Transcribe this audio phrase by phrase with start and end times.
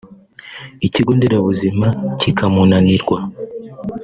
[0.87, 1.87] Ikigo Nderabuzima
[2.19, 3.17] kikamunanirwa